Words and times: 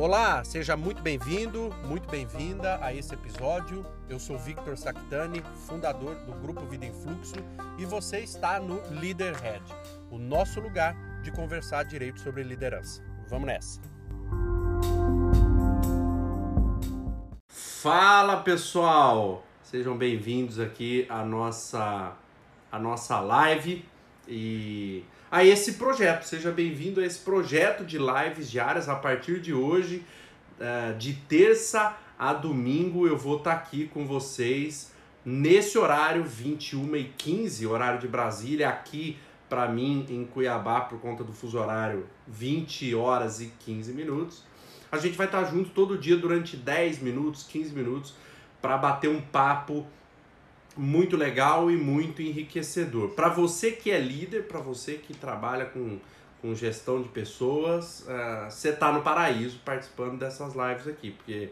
Olá, 0.00 0.42
seja 0.44 0.78
muito 0.78 1.02
bem-vindo, 1.02 1.68
muito 1.84 2.08
bem-vinda 2.08 2.82
a 2.82 2.90
esse 2.90 3.12
episódio. 3.12 3.84
Eu 4.08 4.18
sou 4.18 4.38
Victor 4.38 4.74
Sactani, 4.74 5.42
fundador 5.66 6.14
do 6.24 6.32
Grupo 6.40 6.64
Vida 6.64 6.86
em 6.86 6.92
Fluxo, 6.94 7.34
e 7.76 7.84
você 7.84 8.20
está 8.20 8.58
no 8.58 8.80
Leaderhead, 8.98 9.62
o 10.10 10.16
nosso 10.16 10.58
lugar 10.58 10.96
de 11.20 11.30
conversar 11.30 11.82
direito 11.82 12.18
sobre 12.18 12.42
liderança. 12.42 13.04
Vamos 13.28 13.46
nessa! 13.46 13.78
Fala 17.50 18.38
pessoal, 18.38 19.44
sejam 19.62 19.98
bem-vindos 19.98 20.58
aqui 20.58 21.04
à 21.10 21.22
nossa, 21.22 22.14
à 22.72 22.78
nossa 22.78 23.20
live 23.20 23.84
e 24.26 25.04
a 25.30 25.44
esse 25.44 25.74
projeto. 25.74 26.24
Seja 26.24 26.50
bem-vindo 26.50 27.00
a 27.00 27.06
esse 27.06 27.20
projeto 27.20 27.84
de 27.84 27.98
lives 27.98 28.50
diárias 28.50 28.88
a 28.88 28.96
partir 28.96 29.40
de 29.40 29.54
hoje, 29.54 30.04
eh, 30.58 30.92
de 30.98 31.14
terça 31.14 31.96
a 32.18 32.32
domingo. 32.32 33.06
Eu 33.06 33.16
vou 33.16 33.36
estar 33.36 33.52
aqui 33.52 33.86
com 33.86 34.06
vocês 34.06 34.92
nesse 35.24 35.78
horário, 35.78 36.24
21 36.24 36.96
e 36.96 37.04
15, 37.04 37.66
horário 37.66 38.00
de 38.00 38.08
Brasília, 38.08 38.68
aqui 38.68 39.16
para 39.48 39.68
mim 39.68 40.06
em 40.08 40.24
Cuiabá, 40.24 40.80
por 40.80 41.00
conta 41.00 41.22
do 41.22 41.32
fuso 41.32 41.58
horário, 41.58 42.06
20 42.26 42.94
horas 42.94 43.40
e 43.40 43.52
15 43.60 43.92
minutos. 43.92 44.42
A 44.90 44.98
gente 44.98 45.16
vai 45.16 45.26
estar 45.26 45.44
junto 45.44 45.70
todo 45.70 45.96
dia 45.96 46.16
durante 46.16 46.56
10 46.56 47.00
minutos, 47.00 47.44
15 47.44 47.72
minutos, 47.72 48.14
para 48.60 48.76
bater 48.76 49.08
um 49.08 49.20
papo 49.20 49.86
muito 50.80 51.14
legal 51.14 51.70
e 51.70 51.76
muito 51.76 52.22
enriquecedor. 52.22 53.10
Para 53.10 53.28
você 53.28 53.70
que 53.70 53.90
é 53.90 53.98
líder, 53.98 54.44
para 54.44 54.60
você 54.60 54.94
que 54.94 55.12
trabalha 55.12 55.66
com, 55.66 55.98
com 56.40 56.54
gestão 56.54 57.02
de 57.02 57.08
pessoas, 57.10 58.00
uh, 58.00 58.50
você 58.50 58.70
está 58.70 58.90
no 58.90 59.02
paraíso 59.02 59.60
participando 59.62 60.18
dessas 60.18 60.54
lives 60.54 60.88
aqui, 60.88 61.10
porque 61.10 61.50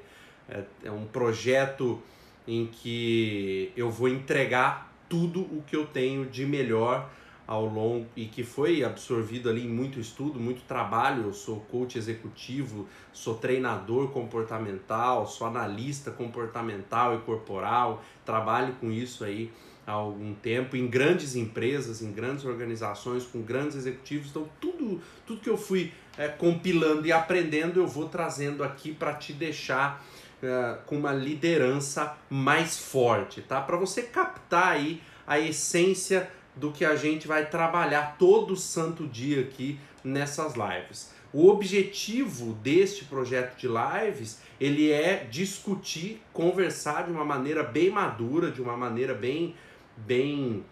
é, 0.48 0.64
é 0.84 0.90
um 0.90 1.04
projeto 1.04 2.00
em 2.46 2.66
que 2.66 3.70
eu 3.76 3.90
vou 3.90 4.08
entregar 4.08 4.90
tudo 5.10 5.42
o 5.42 5.62
que 5.66 5.76
eu 5.76 5.84
tenho 5.84 6.24
de 6.24 6.46
melhor 6.46 7.10
ao 7.48 7.64
longo 7.64 8.06
e 8.14 8.26
que 8.26 8.44
foi 8.44 8.84
absorvido 8.84 9.48
ali 9.48 9.64
em 9.64 9.70
muito 9.70 9.98
estudo, 9.98 10.38
muito 10.38 10.60
trabalho. 10.68 11.24
Eu 11.24 11.32
sou 11.32 11.60
coach 11.60 11.96
executivo, 11.96 12.86
sou 13.10 13.36
treinador 13.36 14.08
comportamental, 14.08 15.26
sou 15.26 15.46
analista 15.46 16.10
comportamental 16.10 17.16
e 17.16 17.20
corporal, 17.22 18.04
trabalho 18.22 18.74
com 18.78 18.92
isso 18.92 19.24
aí 19.24 19.50
há 19.86 19.92
algum 19.92 20.34
tempo 20.34 20.76
em 20.76 20.86
grandes 20.86 21.34
empresas, 21.34 22.02
em 22.02 22.12
grandes 22.12 22.44
organizações, 22.44 23.24
com 23.24 23.40
grandes 23.40 23.76
executivos. 23.78 24.28
Então, 24.28 24.46
tudo, 24.60 25.00
tudo 25.26 25.40
que 25.40 25.48
eu 25.48 25.56
fui 25.56 25.90
é, 26.18 26.28
compilando 26.28 27.06
e 27.06 27.12
aprendendo, 27.12 27.80
eu 27.80 27.86
vou 27.86 28.10
trazendo 28.10 28.62
aqui 28.62 28.92
para 28.92 29.14
te 29.14 29.32
deixar 29.32 30.04
é, 30.42 30.76
com 30.84 30.98
uma 30.98 31.14
liderança 31.14 32.14
mais 32.28 32.76
forte, 32.76 33.40
tá? 33.40 33.58
Para 33.62 33.78
você 33.78 34.02
captar 34.02 34.72
aí 34.72 35.00
a 35.26 35.38
essência 35.38 36.30
do 36.58 36.72
que 36.72 36.84
a 36.84 36.96
gente 36.96 37.26
vai 37.26 37.46
trabalhar 37.46 38.16
todo 38.18 38.56
santo 38.56 39.06
dia 39.06 39.42
aqui 39.42 39.78
nessas 40.02 40.54
lives. 40.54 41.12
O 41.32 41.48
objetivo 41.48 42.54
deste 42.54 43.04
projeto 43.04 43.56
de 43.56 43.68
lives, 43.68 44.40
ele 44.58 44.90
é 44.90 45.26
discutir, 45.30 46.22
conversar 46.32 47.04
de 47.04 47.12
uma 47.12 47.24
maneira 47.24 47.62
bem 47.62 47.90
madura, 47.90 48.50
de 48.50 48.62
uma 48.62 48.76
maneira 48.76 49.14
bem 49.14 49.54
bem 49.96 50.64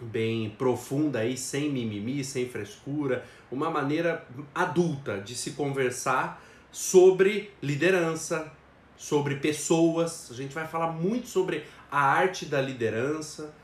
bem 0.00 0.50
profunda 0.50 1.20
aí, 1.20 1.36
sem 1.36 1.70
mimimi, 1.70 2.24
sem 2.24 2.48
frescura, 2.48 3.24
uma 3.50 3.70
maneira 3.70 4.26
adulta 4.54 5.20
de 5.20 5.34
se 5.34 5.52
conversar 5.52 6.42
sobre 6.72 7.52
liderança, 7.62 8.52
sobre 8.96 9.36
pessoas. 9.36 10.28
A 10.30 10.34
gente 10.34 10.54
vai 10.54 10.66
falar 10.66 10.92
muito 10.92 11.28
sobre 11.28 11.64
a 11.90 12.00
arte 12.00 12.46
da 12.46 12.60
liderança, 12.60 13.54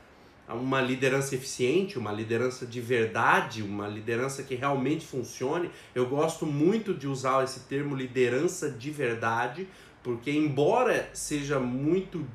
uma 0.53 0.81
liderança 0.81 1.35
eficiente, 1.35 1.99
uma 1.99 2.11
liderança 2.11 2.65
de 2.65 2.81
verdade, 2.81 3.61
uma 3.61 3.87
liderança 3.87 4.43
que 4.43 4.55
realmente 4.55 5.05
funcione. 5.05 5.69
Eu 5.93 6.07
gosto 6.07 6.45
muito 6.45 6.93
de 6.93 7.07
usar 7.07 7.43
esse 7.43 7.61
termo 7.61 7.95
liderança 7.95 8.69
de 8.69 8.89
verdade, 8.89 9.67
porque 10.03 10.31
embora 10.31 11.09
seja 11.13 11.59
muito 11.59 12.25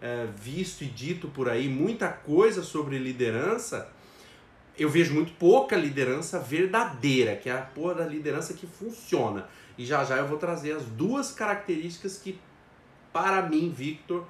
é, 0.00 0.28
visto 0.36 0.82
e 0.82 0.86
dito 0.86 1.28
por 1.28 1.48
aí 1.48 1.68
muita 1.68 2.08
coisa 2.08 2.62
sobre 2.62 2.98
liderança, 2.98 3.90
eu 4.78 4.90
vejo 4.90 5.14
muito 5.14 5.32
pouca 5.32 5.74
liderança 5.74 6.38
verdadeira, 6.38 7.34
que 7.34 7.48
é 7.48 7.52
a 7.52 7.62
porra 7.62 7.96
da 7.96 8.06
liderança 8.06 8.54
que 8.54 8.66
funciona. 8.66 9.48
E 9.78 9.84
já 9.84 10.04
já 10.04 10.16
eu 10.16 10.26
vou 10.26 10.38
trazer 10.38 10.72
as 10.72 10.84
duas 10.84 11.32
características 11.32 12.18
que, 12.18 12.38
para 13.12 13.42
mim, 13.42 13.72
Victor, 13.74 14.24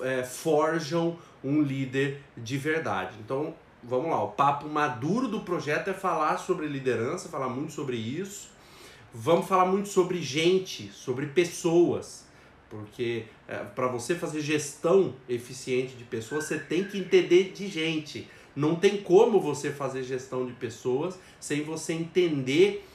é, 0.00 0.22
forjam 0.22 1.18
um 1.42 1.62
líder 1.62 2.22
de 2.36 2.56
verdade. 2.56 3.16
Então, 3.24 3.54
vamos 3.82 4.10
lá, 4.10 4.22
o 4.22 4.28
papo 4.28 4.68
maduro 4.68 5.28
do 5.28 5.40
projeto 5.40 5.88
é 5.88 5.94
falar 5.94 6.38
sobre 6.38 6.66
liderança, 6.66 7.28
falar 7.28 7.48
muito 7.48 7.72
sobre 7.72 7.96
isso. 7.96 8.50
Vamos 9.14 9.46
falar 9.46 9.64
muito 9.66 9.88
sobre 9.88 10.20
gente, 10.20 10.90
sobre 10.92 11.26
pessoas, 11.26 12.26
porque 12.68 13.24
é, 13.48 13.56
para 13.58 13.86
você 13.86 14.14
fazer 14.14 14.40
gestão 14.40 15.14
eficiente 15.28 15.94
de 15.94 16.04
pessoas, 16.04 16.44
você 16.44 16.58
tem 16.58 16.84
que 16.84 16.98
entender 16.98 17.52
de 17.52 17.68
gente. 17.68 18.28
Não 18.54 18.74
tem 18.74 18.98
como 18.98 19.40
você 19.40 19.70
fazer 19.70 20.02
gestão 20.02 20.46
de 20.46 20.52
pessoas 20.52 21.18
sem 21.38 21.62
você 21.62 21.92
entender 21.92 22.86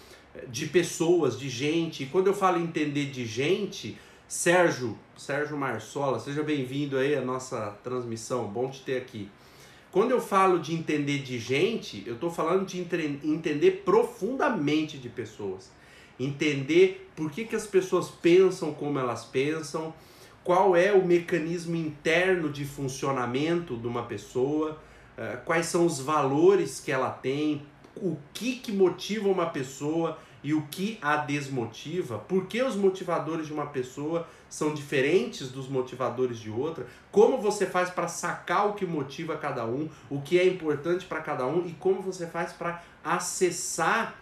de 0.47 0.67
pessoas, 0.67 1.37
de 1.37 1.49
gente. 1.49 2.03
E 2.03 2.05
quando 2.07 2.27
eu 2.27 2.33
falo 2.33 2.59
entender 2.59 3.05
de 3.07 3.25
gente, 3.25 3.97
Sérgio, 4.27 4.97
Sérgio 5.21 5.55
Marsola, 5.55 6.19
seja 6.19 6.41
bem-vindo 6.41 6.97
aí 6.97 7.13
à 7.13 7.21
nossa 7.21 7.77
transmissão, 7.83 8.47
bom 8.47 8.71
te 8.71 8.81
ter 8.81 8.97
aqui. 8.97 9.29
Quando 9.91 10.09
eu 10.09 10.19
falo 10.19 10.57
de 10.57 10.73
entender 10.73 11.19
de 11.19 11.37
gente, 11.37 12.03
eu 12.07 12.15
estou 12.15 12.31
falando 12.31 12.65
de 12.65 12.81
entender 12.81 13.83
profundamente 13.85 14.97
de 14.97 15.09
pessoas. 15.09 15.71
Entender 16.19 17.07
por 17.15 17.29
que, 17.29 17.45
que 17.45 17.55
as 17.55 17.67
pessoas 17.67 18.09
pensam 18.09 18.73
como 18.73 18.97
elas 18.97 19.23
pensam, 19.23 19.93
qual 20.43 20.75
é 20.75 20.91
o 20.91 21.05
mecanismo 21.05 21.75
interno 21.75 22.49
de 22.49 22.65
funcionamento 22.65 23.77
de 23.77 23.85
uma 23.85 24.01
pessoa, 24.01 24.81
eh, 25.15 25.37
quais 25.45 25.67
são 25.67 25.85
os 25.85 25.99
valores 25.99 26.79
que 26.79 26.91
ela 26.91 27.11
tem, 27.11 27.61
o 27.95 28.17
que, 28.33 28.55
que 28.55 28.71
motiva 28.71 29.29
uma 29.29 29.51
pessoa 29.51 30.17
e 30.43 30.53
o 30.53 30.63
que 30.63 30.97
a 31.01 31.17
desmotiva, 31.17 32.17
por 32.17 32.47
que 32.47 32.61
os 32.61 32.75
motivadores 32.75 33.47
de 33.47 33.53
uma 33.53 33.67
pessoa 33.67 34.27
são 34.49 34.73
diferentes 34.73 35.49
dos 35.49 35.67
motivadores 35.67 36.37
de 36.37 36.49
outra, 36.49 36.85
como 37.11 37.37
você 37.37 37.65
faz 37.65 37.89
para 37.89 38.07
sacar 38.07 38.67
o 38.67 38.73
que 38.73 38.85
motiva 38.85 39.37
cada 39.37 39.65
um, 39.65 39.89
o 40.09 40.21
que 40.21 40.39
é 40.39 40.45
importante 40.45 41.05
para 41.05 41.21
cada 41.21 41.45
um 41.45 41.65
e 41.65 41.71
como 41.73 42.01
você 42.01 42.27
faz 42.27 42.51
para 42.51 42.83
acessar 43.03 44.15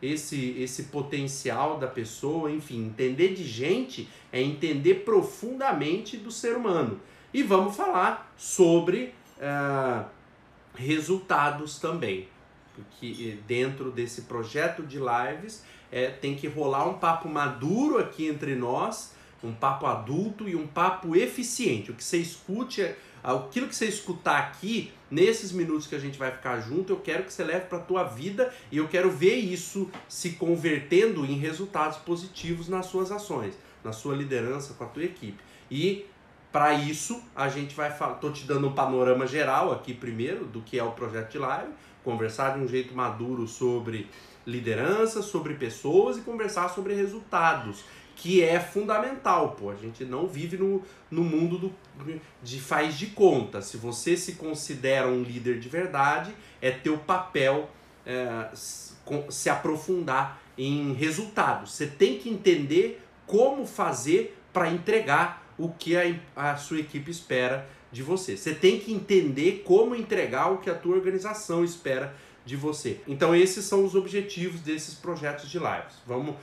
esse, 0.00 0.56
esse 0.58 0.84
potencial 0.84 1.78
da 1.78 1.86
pessoa, 1.86 2.50
enfim, 2.50 2.86
entender 2.86 3.34
de 3.34 3.44
gente 3.44 4.08
é 4.32 4.40
entender 4.40 4.96
profundamente 5.04 6.16
do 6.16 6.30
ser 6.30 6.56
humano. 6.56 7.00
E 7.32 7.42
vamos 7.42 7.76
falar 7.76 8.32
sobre 8.36 9.14
uh, 9.38 10.04
resultados 10.74 11.78
também 11.78 12.28
porque 12.74 13.38
dentro 13.46 13.90
desse 13.90 14.22
projeto 14.22 14.82
de 14.82 14.98
lives 14.98 15.64
é, 15.92 16.08
tem 16.08 16.34
que 16.34 16.48
rolar 16.48 16.88
um 16.88 16.94
papo 16.94 17.28
maduro 17.28 17.98
aqui 17.98 18.26
entre 18.26 18.54
nós, 18.54 19.14
um 19.42 19.52
papo 19.52 19.86
adulto 19.86 20.48
e 20.48 20.56
um 20.56 20.66
papo 20.66 21.14
eficiente. 21.14 21.90
O 21.90 21.94
que 21.94 22.02
você 22.02 22.18
escute, 22.18 22.82
é, 22.82 22.96
aquilo 23.22 23.68
que 23.68 23.76
você 23.76 23.86
escutar 23.86 24.38
aqui, 24.38 24.92
nesses 25.10 25.52
minutos 25.52 25.86
que 25.86 25.94
a 25.94 25.98
gente 25.98 26.18
vai 26.18 26.32
ficar 26.32 26.60
junto, 26.60 26.92
eu 26.92 26.96
quero 26.98 27.24
que 27.24 27.32
você 27.32 27.44
leve 27.44 27.66
para 27.66 27.78
a 27.78 27.82
tua 27.82 28.02
vida 28.02 28.52
e 28.72 28.78
eu 28.78 28.88
quero 28.88 29.10
ver 29.10 29.36
isso 29.36 29.88
se 30.08 30.30
convertendo 30.30 31.24
em 31.24 31.38
resultados 31.38 31.98
positivos 31.98 32.68
nas 32.68 32.86
suas 32.86 33.12
ações, 33.12 33.54
na 33.84 33.92
sua 33.92 34.16
liderança, 34.16 34.74
com 34.74 34.82
a 34.82 34.88
tua 34.88 35.04
equipe. 35.04 35.38
E 35.70 36.06
para 36.50 36.72
isso, 36.74 37.22
a 37.34 37.48
gente 37.48 37.74
vai 37.74 37.90
falar, 37.90 38.14
tô 38.14 38.30
te 38.30 38.44
dando 38.46 38.68
um 38.68 38.72
panorama 38.72 39.26
geral 39.26 39.72
aqui 39.72 39.92
primeiro 39.92 40.44
do 40.44 40.60
que 40.60 40.78
é 40.78 40.84
o 40.84 40.92
projeto 40.92 41.32
de 41.32 41.38
live, 41.38 41.72
conversar 42.04 42.56
de 42.56 42.62
um 42.62 42.68
jeito 42.68 42.94
maduro 42.94 43.48
sobre 43.48 44.08
liderança, 44.46 45.22
sobre 45.22 45.54
pessoas 45.54 46.18
e 46.18 46.20
conversar 46.20 46.68
sobre 46.68 46.94
resultados, 46.94 47.82
que 48.14 48.42
é 48.42 48.60
fundamental, 48.60 49.52
pô. 49.52 49.70
A 49.70 49.74
gente 49.74 50.04
não 50.04 50.26
vive 50.26 50.56
no, 50.56 50.82
no 51.10 51.24
mundo 51.24 51.58
do, 51.58 51.74
de 52.42 52.60
faz 52.60 52.96
de 52.96 53.08
conta. 53.08 53.62
Se 53.62 53.76
você 53.76 54.16
se 54.16 54.34
considera 54.34 55.08
um 55.08 55.22
líder 55.22 55.58
de 55.58 55.68
verdade, 55.68 56.34
é 56.60 56.70
teu 56.70 56.98
papel 56.98 57.68
é, 58.06 58.50
se 58.54 59.50
aprofundar 59.50 60.40
em 60.56 60.92
resultados. 60.92 61.72
Você 61.72 61.86
tem 61.86 62.18
que 62.18 62.28
entender 62.28 63.02
como 63.26 63.66
fazer 63.66 64.38
para 64.52 64.70
entregar 64.70 65.42
o 65.58 65.70
que 65.70 65.96
a, 65.96 66.14
a 66.36 66.56
sua 66.56 66.78
equipe 66.78 67.10
espera 67.10 67.68
de 67.94 68.02
você. 68.02 68.36
Você 68.36 68.52
tem 68.52 68.78
que 68.78 68.92
entender 68.92 69.62
como 69.64 69.94
entregar 69.94 70.52
o 70.52 70.58
que 70.58 70.68
a 70.68 70.74
tua 70.74 70.96
organização 70.96 71.64
espera 71.64 72.14
de 72.44 72.56
você. 72.56 73.00
Então 73.06 73.34
esses 73.34 73.64
são 73.64 73.84
os 73.84 73.94
objetivos 73.94 74.60
desses 74.60 74.94
projetos 74.94 75.48
de 75.48 75.58
lives. 75.58 75.94
Vamos 76.04 76.34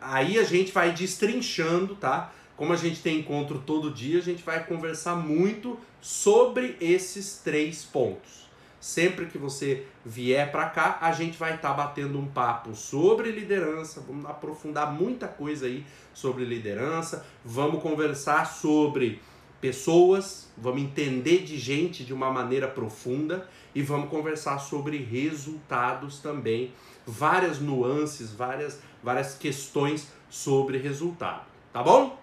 aí 0.00 0.38
a 0.38 0.42
gente 0.42 0.72
vai 0.72 0.92
destrinchando, 0.92 1.94
tá? 1.94 2.32
Como 2.56 2.72
a 2.72 2.76
gente 2.76 3.00
tem 3.00 3.20
encontro 3.20 3.62
todo 3.64 3.90
dia, 3.90 4.18
a 4.18 4.22
gente 4.22 4.42
vai 4.42 4.64
conversar 4.64 5.14
muito 5.16 5.78
sobre 6.00 6.76
esses 6.80 7.40
três 7.42 7.84
pontos. 7.84 8.50
Sempre 8.80 9.26
que 9.26 9.38
você 9.38 9.84
vier 10.04 10.50
para 10.50 10.68
cá, 10.70 10.98
a 11.02 11.12
gente 11.12 11.38
vai 11.38 11.54
estar 11.54 11.70
tá 11.70 11.74
batendo 11.74 12.18
um 12.18 12.26
papo 12.26 12.74
sobre 12.74 13.30
liderança, 13.30 14.02
vamos 14.06 14.24
aprofundar 14.24 14.90
muita 14.90 15.28
coisa 15.28 15.66
aí 15.66 15.84
sobre 16.14 16.44
liderança, 16.44 17.24
vamos 17.44 17.82
conversar 17.82 18.46
sobre 18.46 19.20
pessoas, 19.60 20.48
vamos 20.56 20.82
entender 20.82 21.42
de 21.42 21.58
gente 21.58 22.04
de 22.04 22.14
uma 22.14 22.30
maneira 22.30 22.66
profunda 22.66 23.48
e 23.74 23.82
vamos 23.82 24.08
conversar 24.08 24.58
sobre 24.58 24.96
resultados 24.98 26.18
também, 26.18 26.72
várias 27.06 27.60
nuances, 27.60 28.32
várias, 28.32 28.80
várias 29.02 29.34
questões 29.34 30.08
sobre 30.28 30.78
resultado, 30.78 31.44
tá 31.72 31.82
bom? 31.82 32.18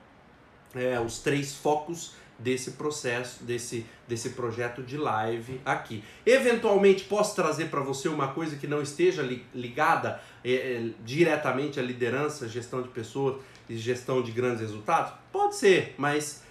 É, 0.75 1.00
os 1.00 1.19
três 1.19 1.56
focos 1.56 2.13
desse 2.39 2.72
processo, 2.72 3.44
desse, 3.44 3.86
desse 4.07 4.31
projeto 4.31 4.83
de 4.83 4.95
live 4.95 5.60
aqui. 5.66 6.04
Eventualmente 6.25 7.04
posso 7.06 7.36
trazer 7.36 7.69
para 7.69 7.81
você 7.81 8.07
uma 8.07 8.28
coisa 8.30 8.56
que 8.56 8.68
não 8.68 8.81
esteja 8.81 9.22
li, 9.24 9.44
ligada 9.54 10.22
é, 10.44 10.54
é, 10.54 10.90
diretamente 11.04 11.80
à 11.80 11.83
liderança, 11.83 12.48
gestão 12.48 12.81
de 12.81 12.90
pessoas 12.90 13.42
e 13.68 13.75
gestão 13.75 14.22
de 14.22 14.31
grandes 14.31 14.62
resultados? 14.62 15.13
Pode 15.31 15.56
ser, 15.56 15.95
mas 15.98 16.44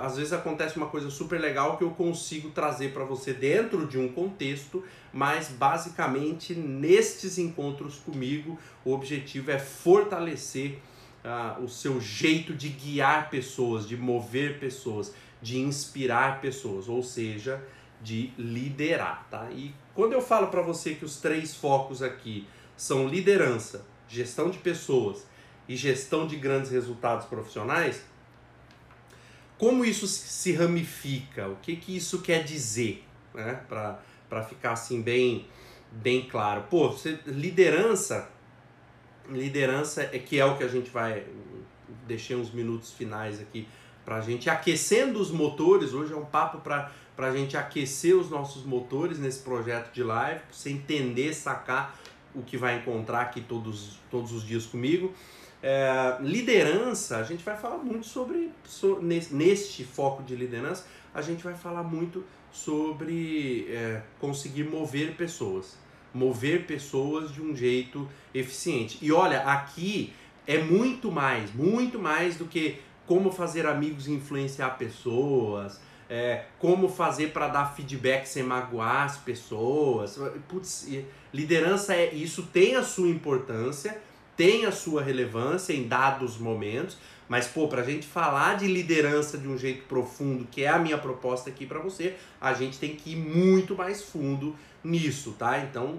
às 0.00 0.16
vezes 0.16 0.32
acontece 0.32 0.76
uma 0.76 0.86
coisa 0.86 1.10
super 1.10 1.40
legal 1.40 1.76
que 1.76 1.82
eu 1.82 1.90
consigo 1.90 2.50
trazer 2.50 2.92
para 2.92 3.04
você 3.04 3.32
dentro 3.32 3.86
de 3.86 3.98
um 3.98 4.08
contexto, 4.08 4.84
mas 5.12 5.48
basicamente 5.48 6.54
nestes 6.54 7.36
encontros 7.36 7.96
comigo 7.96 8.58
o 8.84 8.92
objetivo 8.92 9.50
é 9.50 9.58
fortalecer 9.58 10.78
uh, 11.24 11.62
o 11.62 11.68
seu 11.68 12.00
jeito 12.00 12.54
de 12.54 12.68
guiar 12.68 13.28
pessoas, 13.28 13.88
de 13.88 13.96
mover 13.96 14.60
pessoas, 14.60 15.12
de 15.42 15.58
inspirar 15.58 16.40
pessoas, 16.40 16.88
ou 16.88 17.02
seja, 17.02 17.60
de 18.00 18.32
liderar, 18.38 19.26
tá? 19.30 19.48
E 19.50 19.74
quando 19.94 20.12
eu 20.12 20.22
falo 20.22 20.46
para 20.46 20.62
você 20.62 20.94
que 20.94 21.04
os 21.04 21.16
três 21.16 21.56
focos 21.56 22.02
aqui 22.02 22.46
são 22.76 23.08
liderança, 23.08 23.84
gestão 24.08 24.48
de 24.48 24.58
pessoas 24.58 25.26
e 25.68 25.74
gestão 25.74 26.26
de 26.26 26.36
grandes 26.36 26.70
resultados 26.70 27.26
profissionais, 27.26 28.04
como 29.58 29.84
isso 29.84 30.06
se 30.06 30.52
ramifica? 30.52 31.48
O 31.48 31.56
que, 31.56 31.76
que 31.76 31.96
isso 31.96 32.20
quer 32.20 32.44
dizer? 32.44 33.04
Né? 33.34 33.60
Para 33.68 34.42
ficar 34.44 34.72
assim 34.72 35.00
bem, 35.00 35.46
bem 35.90 36.28
claro. 36.28 36.64
Pô, 36.68 36.90
você, 36.90 37.18
liderança, 37.26 38.30
liderança 39.28 40.02
é 40.12 40.18
que 40.18 40.38
é 40.38 40.44
o 40.44 40.56
que 40.56 40.64
a 40.64 40.68
gente 40.68 40.90
vai. 40.90 41.24
Deixei 42.06 42.36
uns 42.36 42.52
minutos 42.52 42.92
finais 42.92 43.40
aqui 43.40 43.66
para 44.04 44.16
a 44.16 44.20
gente 44.20 44.48
aquecendo 44.48 45.20
os 45.20 45.30
motores. 45.30 45.92
Hoje 45.92 46.12
é 46.12 46.16
um 46.16 46.24
papo 46.24 46.58
para 46.58 46.92
a 47.16 47.32
gente 47.32 47.56
aquecer 47.56 48.16
os 48.16 48.30
nossos 48.30 48.64
motores 48.64 49.18
nesse 49.18 49.40
projeto 49.40 49.92
de 49.92 50.02
live, 50.02 50.40
para 50.40 50.52
você 50.52 50.70
entender, 50.70 51.34
sacar 51.34 51.98
o 52.34 52.42
que 52.42 52.56
vai 52.56 52.76
encontrar 52.76 53.22
aqui 53.22 53.40
todos, 53.40 53.98
todos 54.10 54.32
os 54.32 54.46
dias 54.46 54.66
comigo. 54.66 55.12
É, 55.62 56.16
liderança, 56.20 57.16
a 57.16 57.22
gente 57.22 57.42
vai 57.42 57.56
falar 57.56 57.78
muito 57.78 58.06
sobre, 58.06 58.50
so, 58.64 59.00
neste 59.00 59.84
foco 59.84 60.22
de 60.22 60.36
liderança, 60.36 60.86
a 61.14 61.22
gente 61.22 61.42
vai 61.42 61.54
falar 61.54 61.82
muito 61.82 62.24
sobre 62.52 63.66
é, 63.70 64.02
conseguir 64.20 64.64
mover 64.64 65.16
pessoas, 65.16 65.76
mover 66.12 66.66
pessoas 66.66 67.32
de 67.32 67.42
um 67.42 67.54
jeito 67.54 68.08
eficiente. 68.34 68.98
E 69.02 69.10
olha, 69.12 69.40
aqui 69.40 70.12
é 70.46 70.58
muito 70.58 71.10
mais, 71.10 71.52
muito 71.54 71.98
mais 71.98 72.36
do 72.36 72.44
que 72.44 72.78
como 73.06 73.30
fazer 73.30 73.66
amigos 73.66 74.08
e 74.08 74.12
influenciar 74.12 74.70
pessoas, 74.70 75.80
é, 76.08 76.44
como 76.58 76.88
fazer 76.88 77.32
para 77.32 77.48
dar 77.48 77.74
feedback 77.74 78.26
sem 78.26 78.42
magoar 78.42 79.04
as 79.04 79.16
pessoas. 79.16 80.18
Putz, 80.48 80.88
liderança 81.32 81.94
é 81.94 82.14
isso 82.14 82.44
tem 82.44 82.74
a 82.76 82.82
sua 82.82 83.08
importância, 83.08 84.00
tem 84.36 84.66
a 84.66 84.72
sua 84.72 85.02
relevância 85.02 85.72
em 85.72 85.88
dados 85.88 86.36
momentos, 86.36 86.96
mas 87.28 87.46
pô, 87.46 87.66
pra 87.68 87.82
gente 87.82 88.06
falar 88.06 88.56
de 88.56 88.66
liderança 88.66 89.36
de 89.38 89.48
um 89.48 89.58
jeito 89.58 89.84
profundo, 89.86 90.46
que 90.50 90.62
é 90.62 90.68
a 90.68 90.78
minha 90.78 90.98
proposta 90.98 91.50
aqui 91.50 91.66
para 91.66 91.80
você, 91.80 92.14
a 92.40 92.52
gente 92.52 92.78
tem 92.78 92.94
que 92.94 93.12
ir 93.12 93.16
muito 93.16 93.74
mais 93.74 94.02
fundo 94.02 94.54
nisso, 94.84 95.34
tá? 95.38 95.58
Então, 95.58 95.98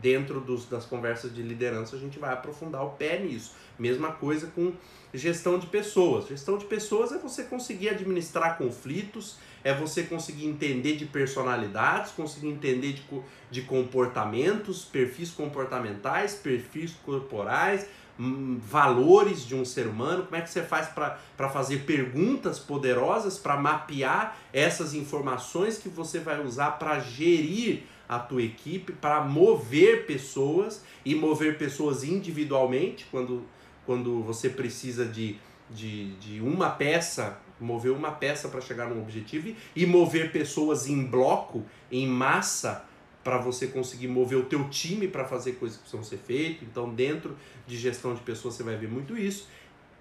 dentro 0.00 0.40
dos, 0.40 0.66
das 0.66 0.84
conversas 0.84 1.34
de 1.34 1.42
liderança, 1.42 1.96
a 1.96 1.98
gente 1.98 2.18
vai 2.18 2.32
aprofundar 2.32 2.84
o 2.84 2.90
pé 2.90 3.18
nisso. 3.18 3.54
Mesma 3.78 4.12
coisa 4.12 4.48
com 4.48 4.72
gestão 5.14 5.58
de 5.58 5.66
pessoas. 5.66 6.28
Gestão 6.28 6.58
de 6.58 6.64
pessoas 6.66 7.12
é 7.12 7.18
você 7.18 7.44
conseguir 7.44 7.88
administrar 7.88 8.58
conflitos, 8.58 9.38
é 9.64 9.74
você 9.74 10.02
conseguir 10.02 10.46
entender 10.46 10.96
de 10.96 11.06
personalidades, 11.06 12.12
conseguir 12.12 12.48
entender 12.48 12.92
de, 12.92 13.02
de 13.50 13.62
comportamentos, 13.62 14.84
perfis 14.84 15.30
comportamentais, 15.30 16.34
perfis 16.34 16.92
corporais, 17.04 17.86
hum, 18.18 18.58
valores 18.60 19.46
de 19.46 19.54
um 19.54 19.64
ser 19.64 19.86
humano, 19.86 20.24
como 20.24 20.36
é 20.36 20.40
que 20.40 20.50
você 20.50 20.62
faz 20.62 20.88
para 20.88 21.48
fazer 21.48 21.84
perguntas 21.84 22.58
poderosas, 22.58 23.38
para 23.38 23.56
mapear 23.56 24.36
essas 24.52 24.94
informações 24.94 25.78
que 25.78 25.88
você 25.88 26.18
vai 26.18 26.42
usar 26.42 26.72
para 26.72 26.98
gerir 27.00 27.84
a 28.08 28.18
tua 28.18 28.42
equipe, 28.42 28.92
para 28.92 29.22
mover 29.22 30.06
pessoas 30.06 30.84
e 31.04 31.14
mover 31.14 31.56
pessoas 31.56 32.04
individualmente, 32.04 33.06
quando, 33.10 33.44
quando 33.86 34.22
você 34.22 34.50
precisa 34.50 35.06
de, 35.06 35.38
de, 35.70 36.14
de 36.16 36.40
uma 36.40 36.68
peça 36.68 37.38
mover 37.62 37.92
uma 37.92 38.10
peça 38.10 38.48
para 38.48 38.60
chegar 38.60 38.88
num 38.88 39.00
objetivo 39.00 39.54
e 39.74 39.86
mover 39.86 40.32
pessoas 40.32 40.86
em 40.86 41.04
bloco, 41.04 41.64
em 41.90 42.06
massa, 42.06 42.84
para 43.22 43.38
você 43.38 43.68
conseguir 43.68 44.08
mover 44.08 44.38
o 44.38 44.44
teu 44.44 44.68
time 44.68 45.06
para 45.06 45.24
fazer 45.24 45.52
coisas 45.52 45.78
que 45.78 45.82
precisam 45.84 46.04
ser 46.04 46.18
feitas. 46.18 46.66
Então, 46.68 46.92
dentro 46.92 47.36
de 47.66 47.76
gestão 47.76 48.14
de 48.14 48.20
pessoas, 48.20 48.54
você 48.54 48.62
vai 48.62 48.76
ver 48.76 48.88
muito 48.88 49.16
isso. 49.16 49.48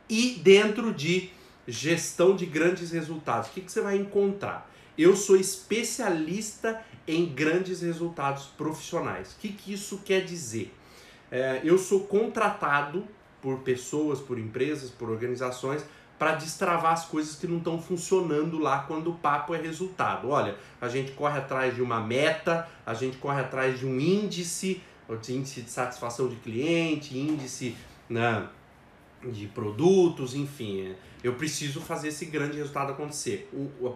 E 0.09 0.39
dentro 0.43 0.93
de 0.93 1.29
gestão 1.67 2.35
de 2.35 2.45
grandes 2.45 2.91
resultados, 2.91 3.49
o 3.49 3.53
que, 3.53 3.61
que 3.61 3.71
você 3.71 3.81
vai 3.81 3.95
encontrar? 3.95 4.69
Eu 4.97 5.15
sou 5.15 5.37
especialista 5.37 6.83
em 7.07 7.25
grandes 7.25 7.81
resultados 7.81 8.45
profissionais. 8.45 9.33
O 9.33 9.39
que, 9.39 9.49
que 9.49 9.73
isso 9.73 10.01
quer 10.03 10.25
dizer? 10.25 10.73
É, 11.31 11.61
eu 11.63 11.77
sou 11.77 12.01
contratado 12.01 13.07
por 13.41 13.59
pessoas, 13.59 14.19
por 14.19 14.37
empresas, 14.37 14.89
por 14.89 15.09
organizações 15.09 15.83
para 16.21 16.35
destravar 16.35 16.93
as 16.93 17.05
coisas 17.05 17.35
que 17.35 17.47
não 17.47 17.57
estão 17.57 17.81
funcionando 17.81 18.59
lá 18.59 18.83
quando 18.87 19.09
o 19.09 19.15
papo 19.15 19.55
é 19.55 19.57
resultado. 19.59 20.29
Olha, 20.29 20.55
a 20.79 20.87
gente 20.87 21.13
corre 21.13 21.39
atrás 21.39 21.73
de 21.73 21.81
uma 21.81 21.99
meta, 21.99 22.69
a 22.85 22.93
gente 22.93 23.17
corre 23.17 23.41
atrás 23.41 23.79
de 23.79 23.87
um 23.87 23.99
índice, 23.99 24.83
índice 25.27 25.63
de 25.63 25.71
satisfação 25.71 26.27
de 26.27 26.35
cliente, 26.35 27.17
índice 27.17 27.75
né, 28.07 28.47
de 29.23 29.47
produtos, 29.47 30.35
enfim. 30.35 30.91
É, 30.91 30.95
eu 31.23 31.33
preciso 31.33 31.81
fazer 31.81 32.09
esse 32.09 32.25
grande 32.25 32.55
resultado 32.55 32.91
acontecer. 32.91 33.49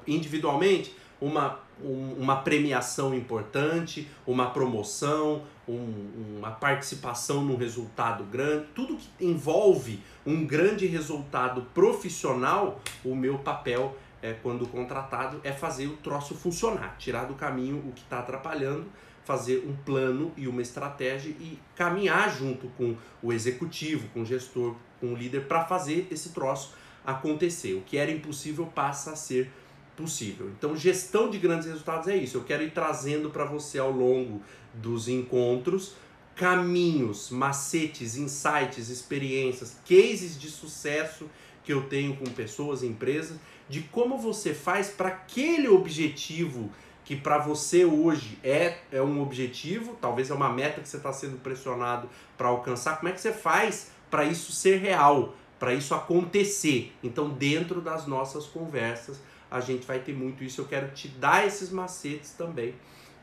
individualmente, 0.08 0.96
uma, 1.20 1.60
uma 1.80 2.38
premiação 2.38 3.14
importante, 3.14 4.08
uma 4.26 4.50
promoção, 4.50 5.44
um, 5.68 6.38
uma 6.38 6.52
participação 6.52 7.44
num 7.44 7.56
resultado 7.56 8.24
grande, 8.26 8.66
tudo 8.76 8.98
que 8.98 9.26
envolve 9.26 10.00
um 10.26 10.46
grande 10.46 10.86
resultado 10.86 11.62
profissional, 11.74 12.80
o 13.04 13.16
meu 13.16 13.40
papel 13.40 13.96
é, 14.22 14.34
quando 14.42 14.66
contratado 14.68 15.40
é 15.44 15.52
fazer 15.52 15.88
o 15.88 15.98
troço 15.98 16.34
funcionar, 16.36 16.96
tirar 16.98 17.26
do 17.26 17.36
caminho 17.36 17.78
o 17.88 17.92
que 17.92 18.02
está 18.02 18.20
atrapalhando, 18.20 18.86
fazer 19.24 19.66
um 19.68 19.76
plano 19.76 20.32
e 20.38 20.48
uma 20.48 20.62
estratégia 20.62 21.30
e 21.30 21.60
caminhar 21.76 22.36
junto 22.36 22.68
com 22.70 22.96
o 23.22 23.34
executivo, 23.34 24.08
com 24.10 24.22
o 24.22 24.26
gestor, 24.26 24.76
com 25.00 25.14
o 25.14 25.16
líder 25.16 25.48
para 25.48 25.66
fazer 25.66 26.08
esse 26.12 26.30
troço 26.30 26.74
acontecer. 27.06 27.74
O 27.74 27.82
que 27.82 27.98
era 27.98 28.12
impossível 28.12 28.66
passa 28.68 29.12
a 29.12 29.16
ser 29.16 29.52
possível. 29.96 30.50
Então, 30.58 30.76
gestão 30.76 31.30
de 31.30 31.38
grandes 31.38 31.68
resultados 31.68 32.08
é 32.08 32.16
isso. 32.16 32.38
Eu 32.38 32.44
quero 32.44 32.64
ir 32.64 32.72
trazendo 32.72 33.30
para 33.30 33.46
você 33.46 33.80
ao 33.80 33.92
longo 33.92 34.42
dos 34.74 35.08
encontros 35.08 35.96
caminhos, 36.36 37.30
macetes, 37.30 38.18
insights, 38.18 38.90
experiências, 38.90 39.78
cases 39.88 40.38
de 40.38 40.50
sucesso 40.50 41.30
que 41.64 41.72
eu 41.72 41.84
tenho 41.84 42.16
com 42.18 42.26
pessoas, 42.26 42.84
empresas, 42.84 43.38
de 43.70 43.82
como 43.82 44.18
você 44.18 44.54
faz 44.54 44.90
para 44.90 45.08
aquele 45.08 45.68
objetivo 45.68 46.70
que 47.04 47.16
para 47.16 47.38
você 47.38 47.86
hoje 47.86 48.38
é, 48.44 48.80
é 48.92 49.02
um 49.02 49.22
objetivo, 49.22 49.96
talvez 50.02 50.30
é 50.30 50.34
uma 50.34 50.52
meta 50.52 50.82
que 50.82 50.90
você 50.90 50.98
está 50.98 51.14
sendo 51.14 51.38
pressionado 51.38 52.10
para 52.36 52.48
alcançar, 52.48 52.98
como 52.98 53.10
é 53.10 53.12
que 53.12 53.22
você 53.22 53.32
faz 53.32 53.92
para 54.10 54.26
isso 54.26 54.52
ser 54.52 54.78
real, 54.78 55.36
para 55.60 55.74
isso 55.74 55.94
acontecer? 55.94 56.94
Então, 57.04 57.30
dentro 57.30 57.80
das 57.80 58.08
nossas 58.08 58.46
conversas, 58.48 59.20
a 59.50 59.60
gente 59.60 59.86
vai 59.86 60.00
ter 60.00 60.14
muito 60.14 60.44
isso. 60.44 60.62
Eu 60.62 60.66
quero 60.66 60.92
te 60.92 61.08
dar 61.08 61.46
esses 61.46 61.70
macetes 61.70 62.32
também 62.32 62.76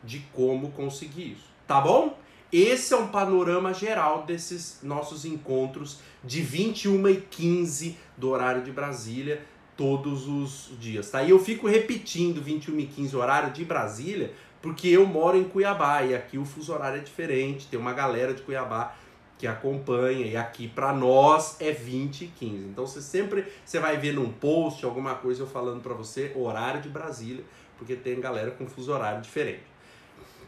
de 0.03 0.21
como 0.33 0.71
conseguir 0.73 1.33
isso. 1.33 1.51
Tá 1.67 1.81
bom? 1.81 2.19
Esse 2.53 2.93
é 2.93 2.97
um 2.97 3.09
panorama 3.09 3.73
geral 3.73 4.25
desses 4.25 4.81
nossos 4.83 5.25
encontros 5.25 6.01
de 6.23 6.43
21 6.43 7.09
e 7.09 7.17
15 7.17 7.97
do 8.17 8.29
horário 8.29 8.63
de 8.63 8.71
Brasília 8.71 9.43
todos 9.75 10.29
os 10.29 10.71
dias, 10.79 11.11
tá? 11.11 11.23
E 11.23 11.31
eu 11.31 11.39
fico 11.39 11.67
repetindo 11.67 12.43
21 12.43 12.81
e 12.81 12.87
15 12.87 13.17
horário 13.17 13.53
de 13.53 13.65
Brasília 13.65 14.35
porque 14.61 14.87
eu 14.87 15.05
moro 15.05 15.37
em 15.37 15.45
Cuiabá 15.45 16.03
e 16.05 16.15
aqui 16.15 16.39
o 16.39 16.45
fuso 16.45 16.73
horário 16.73 17.01
é 17.01 17.03
diferente, 17.03 17.67
tem 17.67 17.81
uma 17.81 17.93
galera 17.93 18.33
de 18.33 18.43
Cuiabá 18.43 18.95
que 19.43 19.47
acompanha 19.49 20.25
e 20.25 20.37
aqui 20.37 20.69
para 20.69 20.93
nós 20.93 21.61
é 21.61 21.73
20 21.73 22.27
e 22.27 22.29
15. 22.29 22.65
Então 22.67 22.87
você 22.87 23.03
sempre 23.03 23.45
você 23.65 23.81
vai 23.81 23.97
ver 23.97 24.13
num 24.13 24.31
post 24.31 24.85
alguma 24.85 25.17
coisa 25.17 25.43
eu 25.43 25.49
falando 25.49 25.81
para 25.83 25.93
você 25.95 26.31
horário 26.37 26.81
de 26.81 26.89
Brasília, 26.89 27.43
porque 27.77 27.97
tem 27.97 28.21
galera 28.21 28.53
com 28.53 28.69
fuso 28.69 28.93
horário 28.93 29.21
diferente. 29.21 29.65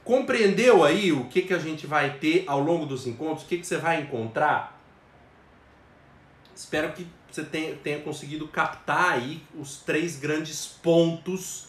Compreendeu 0.05 0.85
aí 0.85 1.11
o 1.11 1.25
que, 1.25 1.43
que 1.43 1.53
a 1.53 1.59
gente 1.59 1.89
vai 1.89 2.19
ter 2.19 2.45
ao 2.47 2.61
longo 2.61 2.87
dos 2.87 3.05
encontros? 3.05 3.45
O 3.45 3.49
que, 3.49 3.59
que 3.59 3.67
você 3.67 3.79
vai 3.79 4.01
encontrar? 4.01 4.81
Espero 6.55 6.93
que 6.93 7.05
você 7.29 7.43
tenha, 7.43 7.75
tenha 7.75 7.99
conseguido 7.99 8.47
captar 8.47 9.15
aí 9.15 9.43
os 9.59 9.79
três 9.79 10.17
grandes 10.21 10.67
pontos 10.67 11.67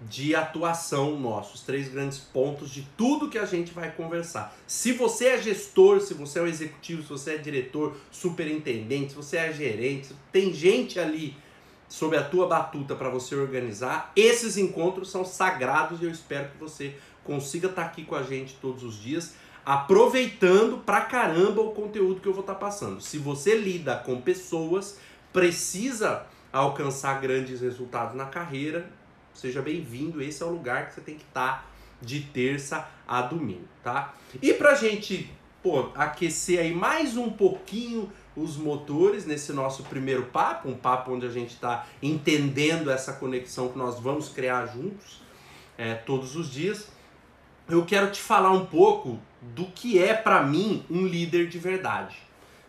de 0.00 0.34
atuação 0.34 1.18
nossos, 1.18 1.54
os 1.54 1.60
três 1.62 1.88
grandes 1.88 2.18
pontos 2.18 2.70
de 2.70 2.86
tudo 2.96 3.30
que 3.30 3.38
a 3.38 3.46
gente 3.46 3.72
vai 3.72 3.90
conversar. 3.90 4.54
Se 4.66 4.92
você 4.92 5.28
é 5.28 5.42
gestor, 5.42 6.00
se 6.00 6.12
você 6.12 6.38
é 6.38 6.42
um 6.42 6.46
executivo, 6.46 7.02
se 7.02 7.08
você 7.08 7.34
é 7.34 7.38
diretor, 7.38 7.96
superintendente, 8.10 9.10
se 9.10 9.16
você 9.16 9.38
é 9.38 9.52
gerente, 9.52 10.14
tem 10.30 10.52
gente 10.52 11.00
ali 11.00 11.34
sob 11.88 12.16
a 12.16 12.22
tua 12.22 12.46
batuta 12.46 12.94
para 12.94 13.08
você 13.08 13.34
organizar, 13.34 14.12
esses 14.14 14.56
encontros 14.56 15.10
são 15.10 15.24
sagrados 15.24 16.02
e 16.02 16.04
eu 16.04 16.10
espero 16.10 16.50
que 16.50 16.58
você 16.58 16.94
consiga 17.24 17.68
estar 17.68 17.82
tá 17.82 17.88
aqui 17.88 18.04
com 18.04 18.14
a 18.14 18.22
gente 18.22 18.54
todos 18.60 18.82
os 18.82 19.00
dias, 19.00 19.34
aproveitando 19.64 20.78
pra 20.78 21.00
caramba 21.00 21.60
o 21.60 21.72
conteúdo 21.72 22.20
que 22.20 22.28
eu 22.28 22.32
vou 22.32 22.42
estar 22.42 22.54
tá 22.54 22.60
passando. 22.60 23.00
Se 23.00 23.18
você 23.18 23.56
lida 23.56 23.96
com 23.96 24.20
pessoas, 24.20 24.98
precisa 25.32 26.26
alcançar 26.52 27.20
grandes 27.20 27.60
resultados 27.60 28.14
na 28.14 28.26
carreira, 28.26 28.88
seja 29.36 29.62
bem-vindo. 29.62 30.22
Esse 30.22 30.42
é 30.42 30.46
o 30.46 30.50
lugar 30.50 30.88
que 30.88 30.94
você 30.94 31.00
tem 31.00 31.16
que 31.16 31.24
estar 31.24 31.62
tá 31.62 31.64
de 32.00 32.20
terça 32.20 32.88
a 33.06 33.22
domingo, 33.22 33.66
tá? 33.82 34.14
E 34.42 34.52
pra 34.52 34.74
gente, 34.74 35.30
pô, 35.62 35.90
aquecer 35.94 36.60
aí 36.60 36.74
mais 36.74 37.16
um 37.16 37.30
pouquinho 37.30 38.12
os 38.36 38.56
motores 38.56 39.24
nesse 39.24 39.52
nosso 39.52 39.82
primeiro 39.84 40.24
papo, 40.24 40.68
um 40.68 40.76
papo 40.76 41.12
onde 41.12 41.26
a 41.26 41.30
gente 41.30 41.54
está 41.54 41.86
entendendo 42.02 42.90
essa 42.90 43.14
conexão 43.14 43.68
que 43.68 43.78
nós 43.78 43.98
vamos 43.98 44.28
criar 44.28 44.66
juntos 44.66 45.22
é, 45.78 45.94
todos 45.94 46.36
os 46.36 46.50
dias 46.50 46.88
eu 47.68 47.84
quero 47.84 48.10
te 48.10 48.20
falar 48.20 48.52
um 48.52 48.64
pouco 48.64 49.18
do 49.42 49.66
que 49.66 50.00
é 50.00 50.14
para 50.14 50.42
mim 50.42 50.84
um 50.88 51.06
líder 51.06 51.48
de 51.48 51.58
verdade. 51.58 52.16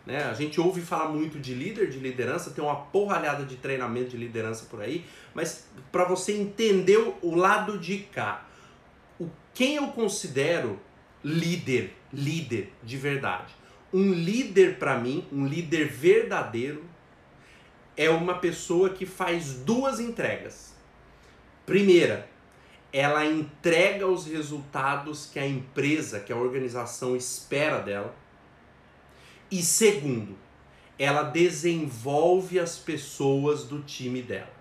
Né? 0.08 0.24
A 0.24 0.34
gente 0.34 0.58
ouve 0.62 0.80
falar 0.80 1.10
muito 1.10 1.38
de 1.38 1.54
líder, 1.54 1.90
de 1.90 2.00
liderança, 2.00 2.52
tem 2.52 2.64
uma 2.64 2.78
porralhada 2.78 3.44
de 3.44 3.58
treinamento 3.58 4.12
de 4.12 4.18
liderança 4.18 4.66
por 4.70 4.82
aí, 4.82 5.06
mas 5.34 5.68
para 5.92 6.06
você 6.06 6.32
entender 6.32 6.98
o 7.22 7.36
lado 7.36 7.78
de 7.78 7.98
cá, 8.00 8.48
o 9.20 9.30
quem 9.54 9.76
eu 9.76 9.88
considero 9.88 10.80
líder, 11.22 11.94
líder 12.14 12.72
de 12.82 12.96
verdade. 12.96 13.54
Um 13.94 14.14
líder 14.14 14.80
para 14.80 14.98
mim, 14.98 15.28
um 15.30 15.46
líder 15.46 15.90
verdadeiro 15.90 16.86
é 17.98 18.10
uma 18.10 18.36
pessoa 18.36 18.92
que 18.92 19.06
faz 19.06 19.56
duas 19.56 20.00
entregas. 20.00 20.74
Primeira, 21.66 22.30
ela 22.94 23.26
entrega 23.26 24.08
os 24.08 24.26
resultados 24.26 25.26
que 25.26 25.38
a 25.38 25.46
empresa, 25.46 26.22
que 26.22 26.32
a 26.32 26.38
organização 26.38 27.14
espera 27.14 27.80
dela. 27.80 28.16
E 29.50 29.62
segundo, 29.62 30.36
ela 31.00 31.24
desenvolve 31.24 32.60
as 32.60 32.78
pessoas 32.78 33.64
do 33.64 33.82
time 33.82 34.22
dela. 34.22 34.52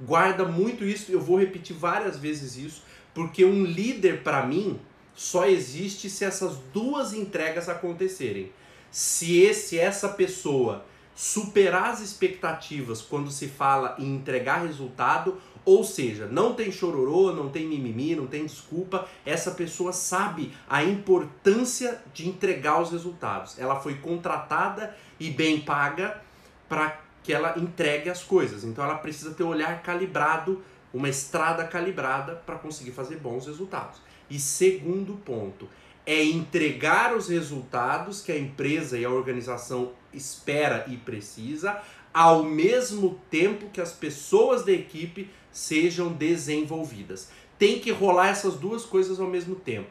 Guarda 0.00 0.44
muito 0.44 0.84
isso, 0.84 1.10
eu 1.12 1.20
vou 1.20 1.38
repetir 1.38 1.76
várias 1.76 2.16
vezes 2.16 2.56
isso, 2.56 2.82
porque 3.12 3.44
um 3.44 3.64
líder 3.64 4.22
para 4.22 4.46
mim 4.46 4.80
só 5.14 5.46
existe 5.46 6.08
se 6.08 6.24
essas 6.24 6.56
duas 6.72 7.12
entregas 7.12 7.68
acontecerem. 7.68 8.52
Se 8.90 9.40
esse 9.40 9.78
essa 9.78 10.08
pessoa 10.08 10.84
superar 11.14 11.90
as 11.90 12.00
expectativas 12.00 13.02
quando 13.02 13.30
se 13.30 13.48
fala 13.48 13.96
em 13.98 14.14
entregar 14.14 14.62
resultado 14.62 15.38
ou 15.64 15.84
seja, 15.84 16.26
não 16.26 16.54
tem 16.54 16.72
chororô, 16.72 17.32
não 17.32 17.50
tem 17.50 17.68
mimimi, 17.68 18.16
não 18.16 18.26
tem 18.26 18.46
desculpa. 18.46 19.06
Essa 19.26 19.50
pessoa 19.50 19.92
sabe 19.92 20.52
a 20.68 20.82
importância 20.82 22.00
de 22.14 22.28
entregar 22.28 22.80
os 22.80 22.90
resultados. 22.90 23.58
Ela 23.58 23.78
foi 23.78 23.96
contratada 23.96 24.96
e 25.18 25.30
bem 25.30 25.60
paga 25.60 26.20
para 26.68 26.98
que 27.22 27.32
ela 27.32 27.58
entregue 27.58 28.08
as 28.08 28.22
coisas. 28.22 28.64
Então 28.64 28.82
ela 28.82 28.96
precisa 28.96 29.34
ter 29.34 29.42
um 29.42 29.48
olhar 29.48 29.82
calibrado, 29.82 30.62
uma 30.94 31.08
estrada 31.08 31.64
calibrada 31.64 32.36
para 32.46 32.56
conseguir 32.56 32.92
fazer 32.92 33.16
bons 33.16 33.46
resultados. 33.46 34.00
E 34.30 34.38
segundo 34.38 35.14
ponto, 35.24 35.68
é 36.06 36.22
entregar 36.24 37.16
os 37.16 37.28
resultados 37.28 38.20
que 38.20 38.32
a 38.32 38.38
empresa 38.38 38.98
e 38.98 39.04
a 39.04 39.10
organização 39.10 39.92
espera 40.12 40.84
e 40.88 40.96
precisa, 40.96 41.80
ao 42.12 42.42
mesmo 42.42 43.20
tempo 43.30 43.70
que 43.70 43.80
as 43.80 43.92
pessoas 43.92 44.64
da 44.64 44.72
equipe 44.72 45.30
sejam 45.52 46.12
desenvolvidas. 46.12 47.30
Tem 47.58 47.78
que 47.78 47.90
rolar 47.90 48.28
essas 48.28 48.54
duas 48.54 48.84
coisas 48.84 49.20
ao 49.20 49.26
mesmo 49.26 49.54
tempo. 49.54 49.90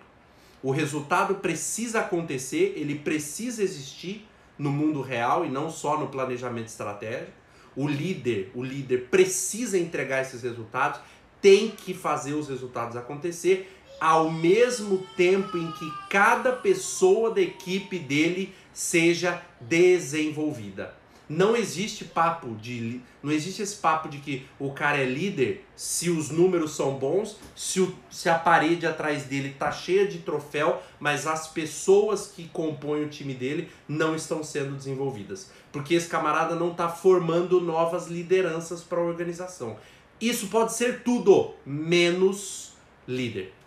O 0.62 0.72
resultado 0.72 1.36
precisa 1.36 2.02
acontecer, 2.02 2.74
ele 2.76 2.96
precisa 2.96 3.64
existir 3.64 4.28
no 4.58 4.70
mundo 4.70 5.02
real 5.02 5.46
e 5.46 5.50
não 5.50 5.70
só 5.70 5.98
no 5.98 6.08
planejamento 6.08 6.68
estratégico. 6.68 7.32
O 7.76 7.88
líder, 7.88 8.52
o 8.54 8.62
líder 8.62 9.08
precisa 9.10 9.78
entregar 9.78 10.22
esses 10.22 10.42
resultados, 10.42 11.00
tem 11.42 11.72
que 11.72 11.94
fazer 11.94 12.34
os 12.34 12.50
resultados 12.50 12.98
acontecer 12.98 13.79
ao 14.00 14.32
mesmo 14.32 15.06
tempo 15.18 15.58
em 15.58 15.72
que 15.72 15.92
cada 16.10 16.52
pessoa 16.52 17.32
da 17.32 17.42
equipe 17.42 18.00
dele 18.00 18.54
seja 18.74 19.42
desenvolvida. 19.60 20.98
Não 21.30 21.56
existe 21.56 22.06
papo 22.06 22.56
de. 22.56 23.02
Não 23.22 23.32
existe 23.32 23.62
esse 23.62 23.76
papo 23.76 24.10
de 24.10 24.18
que 24.18 24.48
o 24.58 24.72
cara 24.72 24.98
é 24.98 25.06
líder 25.06 25.64
se 25.76 26.10
os 26.10 26.32
números 26.32 26.76
são 26.76 26.96
bons, 26.96 27.38
se, 27.56 27.80
o, 27.80 27.96
se 28.10 28.28
a 28.28 28.40
parede 28.40 28.88
atrás 28.88 29.26
dele 29.26 29.56
tá 29.60 29.72
cheia 29.72 30.08
de 30.08 30.20
troféu, 30.20 30.82
mas 31.00 31.28
as 31.28 31.48
pessoas 31.48 32.32
que 32.36 32.48
compõem 32.48 33.04
o 33.04 33.10
time 33.10 33.36
dele 33.36 33.70
não 33.88 34.16
estão 34.16 34.44
sendo 34.44 34.76
desenvolvidas. 34.76 35.52
Porque 35.72 35.94
esse 35.94 36.08
camarada 36.08 36.56
não 36.56 36.72
está 36.72 36.90
formando 36.90 37.62
novas 37.62 38.08
lideranças 38.08 38.82
para 38.82 38.98
a 38.98 39.04
organização. 39.04 39.78
Isso 40.20 40.48
pode 40.48 40.74
ser 40.74 41.04
tudo 41.04 41.54
menos 41.64 42.74
líder. 43.08 43.59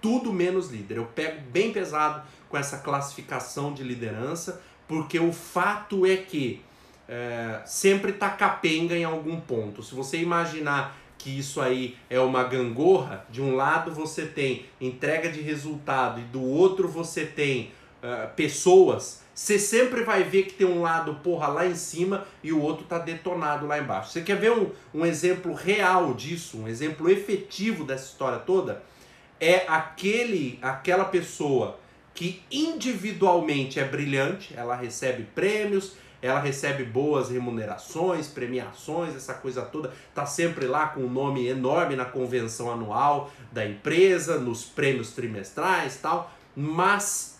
Tudo 0.00 0.32
menos 0.32 0.70
líder. 0.70 0.98
Eu 0.98 1.06
pego 1.06 1.40
bem 1.50 1.72
pesado 1.72 2.22
com 2.48 2.56
essa 2.56 2.78
classificação 2.78 3.72
de 3.72 3.82
liderança, 3.82 4.62
porque 4.86 5.18
o 5.18 5.32
fato 5.32 6.06
é 6.06 6.16
que 6.16 6.62
é, 7.08 7.60
sempre 7.64 8.12
tá 8.12 8.30
capenga 8.30 8.96
em 8.96 9.04
algum 9.04 9.40
ponto. 9.40 9.82
Se 9.82 9.94
você 9.94 10.18
imaginar 10.18 10.96
que 11.18 11.38
isso 11.38 11.60
aí 11.60 11.96
é 12.10 12.20
uma 12.20 12.44
gangorra, 12.44 13.26
de 13.30 13.42
um 13.42 13.56
lado 13.56 13.90
você 13.90 14.26
tem 14.26 14.66
entrega 14.80 15.30
de 15.30 15.40
resultado 15.40 16.20
e 16.20 16.24
do 16.24 16.42
outro 16.42 16.86
você 16.88 17.24
tem 17.24 17.72
uh, 18.02 18.32
pessoas, 18.34 19.22
você 19.34 19.58
sempre 19.58 20.02
vai 20.02 20.22
ver 20.22 20.44
que 20.44 20.54
tem 20.54 20.66
um 20.66 20.82
lado 20.82 21.16
porra 21.16 21.48
lá 21.48 21.66
em 21.66 21.74
cima 21.74 22.26
e 22.42 22.52
o 22.52 22.60
outro 22.60 22.86
tá 22.86 22.98
detonado 22.98 23.66
lá 23.66 23.78
embaixo. 23.78 24.10
Você 24.10 24.22
quer 24.22 24.36
ver 24.36 24.52
um, 24.52 24.70
um 24.94 25.04
exemplo 25.04 25.52
real 25.52 26.14
disso, 26.14 26.58
um 26.58 26.68
exemplo 26.68 27.10
efetivo 27.10 27.84
dessa 27.84 28.06
história 28.06 28.38
toda? 28.38 28.82
É 29.40 29.66
aquele, 29.68 30.58
aquela 30.62 31.04
pessoa 31.04 31.78
que 32.14 32.42
individualmente 32.50 33.78
é 33.78 33.84
brilhante, 33.84 34.54
ela 34.56 34.74
recebe 34.74 35.24
prêmios, 35.34 35.92
ela 36.22 36.40
recebe 36.40 36.82
boas 36.82 37.28
remunerações, 37.28 38.26
premiações, 38.26 39.14
essa 39.14 39.34
coisa 39.34 39.62
toda, 39.62 39.92
tá 40.14 40.24
sempre 40.24 40.66
lá 40.66 40.88
com 40.88 41.00
um 41.00 41.10
nome 41.10 41.46
enorme 41.46 41.94
na 41.94 42.06
convenção 42.06 42.70
anual 42.70 43.30
da 43.52 43.66
empresa, 43.66 44.38
nos 44.38 44.64
prêmios 44.64 45.12
trimestrais, 45.12 45.98
tal, 46.00 46.32
mas 46.56 47.35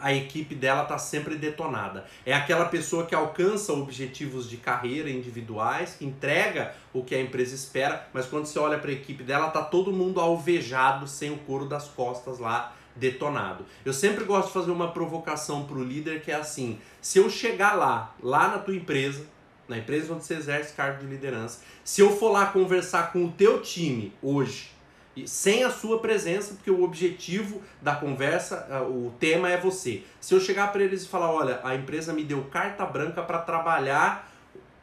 a 0.00 0.12
equipe 0.12 0.54
dela 0.54 0.84
tá 0.84 0.98
sempre 0.98 1.36
detonada. 1.36 2.04
É 2.24 2.32
aquela 2.32 2.66
pessoa 2.66 3.06
que 3.06 3.14
alcança 3.14 3.72
objetivos 3.72 4.48
de 4.48 4.56
carreira 4.56 5.10
individuais, 5.10 5.96
que 5.98 6.04
entrega 6.04 6.74
o 6.92 7.02
que 7.02 7.14
a 7.14 7.20
empresa 7.20 7.54
espera, 7.54 8.08
mas 8.12 8.26
quando 8.26 8.46
você 8.46 8.58
olha 8.58 8.78
para 8.78 8.90
a 8.90 8.94
equipe 8.94 9.22
dela, 9.22 9.50
tá 9.50 9.62
todo 9.62 9.92
mundo 9.92 10.20
alvejado, 10.20 11.06
sem 11.06 11.30
o 11.30 11.38
couro 11.38 11.66
das 11.66 11.88
costas 11.88 12.38
lá 12.38 12.74
detonado. 12.94 13.64
Eu 13.84 13.92
sempre 13.92 14.24
gosto 14.24 14.48
de 14.48 14.54
fazer 14.54 14.70
uma 14.70 14.92
provocação 14.92 15.64
para 15.64 15.76
o 15.76 15.84
líder 15.84 16.22
que 16.22 16.30
é 16.30 16.34
assim: 16.34 16.78
se 17.00 17.18
eu 17.18 17.30
chegar 17.30 17.74
lá, 17.74 18.14
lá 18.22 18.48
na 18.48 18.58
tua 18.58 18.74
empresa, 18.74 19.24
na 19.68 19.78
empresa 19.78 20.12
onde 20.12 20.24
você 20.24 20.34
exerce 20.34 20.74
cargo 20.74 21.00
de 21.00 21.06
liderança, 21.06 21.60
se 21.84 22.00
eu 22.00 22.16
for 22.16 22.30
lá 22.30 22.46
conversar 22.46 23.12
com 23.12 23.24
o 23.24 23.30
teu 23.30 23.62
time 23.62 24.12
hoje 24.22 24.77
sem 25.26 25.64
a 25.64 25.70
sua 25.70 25.98
presença, 26.00 26.54
porque 26.54 26.70
o 26.70 26.82
objetivo 26.82 27.62
da 27.80 27.94
conversa, 27.94 28.82
o 28.82 29.12
tema 29.18 29.50
é 29.50 29.56
você. 29.56 30.04
Se 30.20 30.34
eu 30.34 30.40
chegar 30.40 30.72
para 30.72 30.82
eles 30.82 31.02
e 31.02 31.08
falar, 31.08 31.32
olha, 31.32 31.60
a 31.64 31.74
empresa 31.74 32.12
me 32.12 32.22
deu 32.22 32.44
carta 32.44 32.84
branca 32.84 33.22
para 33.22 33.38
trabalhar 33.38 34.30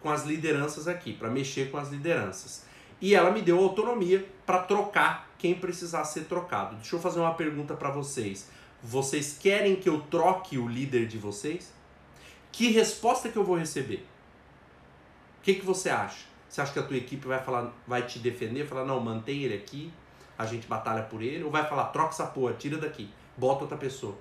com 0.02 0.10
as 0.10 0.26
lideranças 0.26 0.88
aqui, 0.88 1.14
para 1.14 1.30
mexer 1.30 1.72
com 1.72 1.78
as 1.78 1.90
lideranças. 1.90 2.66
E 3.02 3.14
ela 3.14 3.32
me 3.32 3.42
deu 3.42 3.60
autonomia 3.60 4.26
para 4.46 4.60
trocar 4.60 5.30
quem 5.38 5.56
precisar 5.56 6.04
ser 6.06 6.26
trocado. 6.26 6.76
Deixa 6.76 6.96
eu 6.96 7.00
fazer 7.00 7.20
uma 7.20 7.34
pergunta 7.34 7.74
para 7.74 7.90
vocês. 7.90 8.50
Vocês 8.82 9.38
querem 9.40 9.76
que 9.76 9.90
eu 9.90 10.02
troque 10.02 10.58
o 10.58 10.68
líder 10.68 11.08
de 11.08 11.18
vocês? 11.18 11.74
Que 12.52 12.72
resposta 12.72 13.30
que 13.30 13.38
eu 13.38 13.44
vou 13.44 13.58
receber? 13.58 14.06
O 15.40 15.44
que, 15.44 15.56
que 15.56 15.66
você 15.66 15.90
acha? 15.90 16.26
Você 16.48 16.62
acha 16.62 16.72
que 16.72 16.80
a 16.80 16.84
tua 16.84 16.96
equipe 16.96 17.28
vai 17.28 17.44
falar, 17.44 17.74
vai 17.86 18.04
te 18.04 18.18
defender, 18.20 18.66
falar, 18.66 18.86
não, 18.86 19.00
mantém 19.00 19.44
ele 19.44 19.56
aqui, 19.56 19.92
a 20.38 20.46
gente 20.46 20.68
batalha 20.68 21.04
por 21.04 21.22
ele, 21.22 21.44
ou 21.44 21.52
vai 21.52 21.68
falar, 21.68 21.86
troca 21.86 22.10
essa 22.10 22.26
porra, 22.26 22.54
tira 22.54 22.78
daqui, 22.78 23.10
bota 23.38 23.64
outra 23.64 23.78
pessoa. 23.78 24.16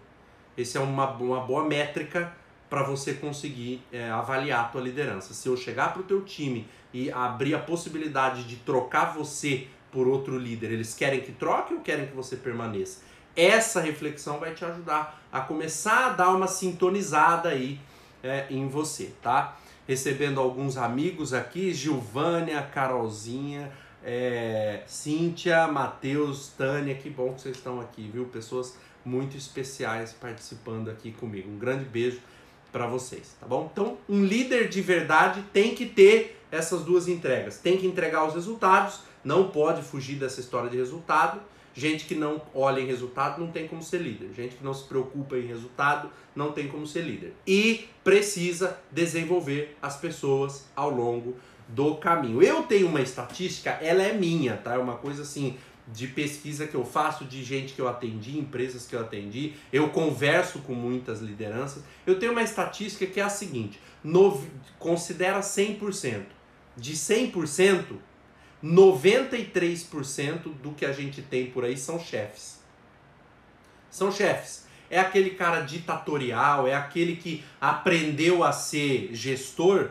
Esse 0.57 0.77
é 0.77 0.81
uma, 0.81 1.11
uma 1.13 1.41
boa 1.41 1.65
métrica 1.65 2.33
para 2.71 2.83
você 2.83 3.15
conseguir 3.15 3.83
é, 3.93 4.11
avaliar 4.11 4.65
a 4.65 4.69
tua 4.69 4.81
liderança. 4.81 5.35
Se 5.35 5.49
eu 5.49 5.57
chegar 5.57 5.93
para 5.93 6.03
o 6.03 6.05
teu 6.05 6.23
time 6.23 6.69
e 6.93 7.11
abrir 7.11 7.55
a 7.55 7.59
possibilidade 7.59 8.45
de 8.45 8.57
trocar 8.57 9.15
você 9.15 9.69
por 9.91 10.09
outro 10.09 10.39
líder, 10.39 10.73
eles 10.73 10.95
querem 10.95 11.21
que 11.21 11.33
troque 11.33 11.75
ou 11.75 11.81
querem 11.81 12.07
que 12.07 12.15
você 12.15 12.37
permaneça? 12.37 13.03
Essa 13.37 13.81
reflexão 13.81 14.39
vai 14.39 14.55
te 14.55 14.65
ajudar 14.65 15.23
a 15.31 15.41
começar 15.41 16.07
a 16.07 16.09
dar 16.11 16.31
uma 16.31 16.47
sintonizada 16.47 17.49
aí 17.49 17.81
é, 18.23 18.47
em 18.49 18.69
você, 18.69 19.13
tá? 19.21 19.57
Recebendo 19.87 20.41
alguns 20.41 20.77
amigos 20.77 21.35
aqui, 21.35 21.75
Gilvânia, 21.75 22.63
Carolzinha, 22.63 23.71
é, 24.05 24.83
Cíntia, 24.87 25.67
Matheus, 25.67 26.49
Tânia, 26.57 26.95
que 26.95 27.09
bom 27.09 27.33
que 27.33 27.41
vocês 27.41 27.57
estão 27.57 27.81
aqui, 27.81 28.11
viu? 28.13 28.27
Pessoas 28.27 28.77
muito 29.05 29.37
especiais 29.37 30.13
participando 30.13 30.91
aqui 30.91 31.11
comigo. 31.13 31.51
Um 31.51 31.59
grande 31.59 31.85
beijo 31.85 32.21
para 32.71 32.87
vocês, 32.87 33.37
tá 33.41 33.47
bom? 33.47 33.71
Então, 33.73 33.97
um 34.09 34.25
líder 34.25 34.69
de 34.69 34.83
verdade 34.83 35.43
tem 35.53 35.75
que 35.75 35.87
ter 35.87 36.41
essas 36.51 36.83
duas 36.83 37.09
entregas. 37.09 37.59
Tem 37.59 37.77
que 37.79 37.87
entregar 37.87 38.27
os 38.27 38.35
resultados, 38.35 39.01
não 39.25 39.49
pode 39.49 39.83
fugir 39.83 40.17
dessa 40.17 40.41
história 40.41 40.69
de 40.69 40.77
resultado. 40.77 41.41
Gente 41.77 42.05
que 42.05 42.15
não 42.15 42.41
olha 42.55 42.81
em 42.81 42.87
resultado 42.87 43.41
não 43.41 43.51
tem 43.51 43.67
como 43.67 43.83
ser 43.83 43.99
líder. 43.99 44.33
Gente 44.35 44.57
que 44.57 44.65
não 44.65 44.75
se 44.75 44.85
preocupa 44.85 45.37
em 45.37 45.47
resultado 45.47 46.11
não 46.35 46.53
tem 46.53 46.69
como 46.69 46.87
ser 46.87 47.03
líder. 47.03 47.33
E 47.47 47.89
precisa 48.05 48.79
desenvolver 48.93 49.77
as 49.81 49.97
pessoas 49.97 50.67
ao 50.77 50.91
longo 50.91 51.37
do 51.54 51.54
caminho. 52.01 52.43
Eu 52.43 52.63
tenho 52.63 52.89
uma 52.89 53.01
estatística, 53.01 53.71
ela 53.71 54.03
é 54.03 54.13
minha, 54.13 54.57
tá? 54.57 54.75
É 54.75 54.79
uma 54.79 54.97
coisa 54.97 55.23
assim 55.23 55.57
de 55.87 56.07
pesquisa 56.07 56.67
que 56.67 56.75
eu 56.75 56.85
faço, 56.85 57.25
de 57.25 57.45
gente 57.45 57.75
que 57.75 57.81
eu 57.81 57.89
atendi, 57.89 58.39
empresas 58.39 58.87
que 58.87 58.97
eu 58.97 59.01
atendi, 59.01 59.53
eu 59.73 59.91
converso 59.91 60.61
com 60.61 60.75
muitas 60.75 61.21
lideranças. 61.21 61.83
Eu 62.07 62.19
tenho 62.19 62.33
uma 62.33 62.43
estatística 62.43 63.07
que 63.07 63.21
é 63.21 63.23
a 63.23 63.29
seguinte: 63.29 63.79
no, 64.03 64.43
considera 64.79 65.41
100%. 65.41 66.23
De 66.77 66.95
100%, 66.95 67.85
93% 68.65 70.55
do 70.61 70.73
que 70.73 70.85
a 70.85 70.93
gente 70.93 71.23
tem 71.23 71.47
por 71.47 71.65
aí 71.65 71.77
são 71.77 72.01
chefes. 72.01 72.61
São 73.91 74.11
chefes. 74.11 74.65
É 74.91 74.99
aquele 74.99 75.31
cara 75.31 75.61
ditatorial, 75.61 76.67
é 76.67 76.75
aquele 76.75 77.17
que 77.17 77.45
aprendeu 77.61 78.43
a 78.43 78.51
ser 78.51 79.11
gestor 79.13 79.91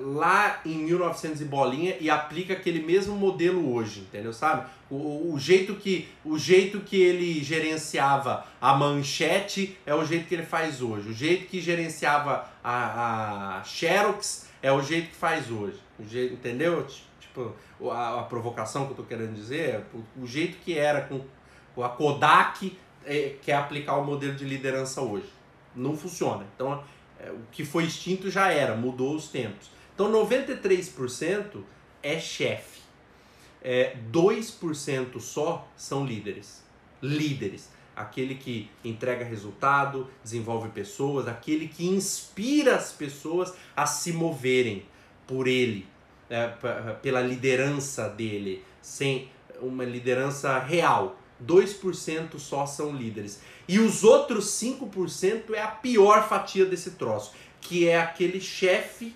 lá 0.00 0.60
em 0.64 0.78
1900 0.78 1.40
e 1.42 1.44
bolinha 1.44 1.96
e 2.00 2.08
aplica 2.08 2.54
aquele 2.54 2.80
mesmo 2.80 3.14
modelo 3.14 3.74
hoje, 3.74 4.00
entendeu? 4.00 4.32
Sabe? 4.32 4.66
O, 4.90 5.32
o, 5.32 5.38
jeito 5.38 5.74
que, 5.74 6.08
o 6.24 6.38
jeito 6.38 6.80
que 6.80 6.96
ele 6.96 7.42
gerenciava 7.42 8.46
a 8.60 8.74
manchete 8.74 9.76
é 9.84 9.94
o 9.94 10.04
jeito 10.04 10.26
que 10.26 10.34
ele 10.34 10.46
faz 10.46 10.80
hoje. 10.80 11.10
O 11.10 11.12
jeito 11.12 11.46
que 11.46 11.60
gerenciava 11.60 12.48
a, 12.62 13.58
a 13.58 13.64
Xerox 13.64 14.48
é 14.62 14.72
o 14.72 14.82
jeito 14.82 15.10
que 15.10 15.16
faz 15.16 15.50
hoje. 15.50 15.78
O 15.98 16.04
jeito, 16.08 16.34
entendeu? 16.34 16.86
Tipo, 17.20 17.54
a, 17.90 18.20
a 18.20 18.22
provocação 18.22 18.86
que 18.86 18.92
eu 18.92 18.96
tô 18.96 19.02
querendo 19.02 19.34
dizer, 19.34 19.84
o, 19.92 20.22
o 20.22 20.26
jeito 20.26 20.56
que 20.64 20.78
era 20.78 21.02
com 21.02 21.20
a 21.82 21.88
Kodak 21.90 22.76
é, 23.04 23.36
quer 23.42 23.56
aplicar 23.56 23.96
o 23.96 24.04
modelo 24.04 24.34
de 24.34 24.44
liderança 24.44 25.02
hoje. 25.02 25.28
Não 25.76 25.96
funciona. 25.96 26.46
Então, 26.54 26.82
é, 27.20 27.30
o 27.30 27.40
que 27.52 27.64
foi 27.64 27.84
extinto 27.84 28.30
já 28.30 28.50
era, 28.50 28.74
mudou 28.74 29.14
os 29.14 29.28
tempos. 29.28 29.73
Então 29.94 30.10
93% 30.10 31.62
é 32.02 32.18
chefe. 32.18 32.80
É, 33.62 33.96
2% 34.12 35.20
só 35.20 35.66
são 35.76 36.04
líderes. 36.04 36.62
Líderes. 37.00 37.70
Aquele 37.96 38.34
que 38.34 38.68
entrega 38.84 39.24
resultado, 39.24 40.10
desenvolve 40.22 40.68
pessoas, 40.70 41.28
aquele 41.28 41.68
que 41.68 41.86
inspira 41.86 42.74
as 42.74 42.92
pessoas 42.92 43.54
a 43.76 43.86
se 43.86 44.12
moverem 44.12 44.84
por 45.28 45.46
ele, 45.46 45.86
é, 46.28 46.48
pela 47.00 47.20
liderança 47.20 48.08
dele, 48.08 48.64
sem 48.82 49.30
uma 49.60 49.84
liderança 49.84 50.58
real. 50.58 51.18
2% 51.44 52.38
só 52.38 52.66
são 52.66 52.94
líderes. 52.94 53.40
E 53.68 53.78
os 53.78 54.02
outros 54.02 54.46
5% 54.60 55.54
é 55.54 55.62
a 55.62 55.68
pior 55.68 56.28
fatia 56.28 56.66
desse 56.66 56.92
troço, 56.92 57.32
que 57.60 57.88
é 57.88 58.00
aquele 58.00 58.40
chefe 58.40 59.14